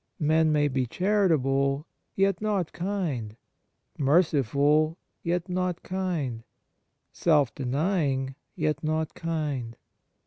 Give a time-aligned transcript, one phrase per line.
[0.17, 3.37] Men may be chari table, yet not kind;
[3.99, 5.89] merciful, yet not kind;
[6.41, 6.45] 44 Kindness
[7.13, 9.77] self denying, yet not kind.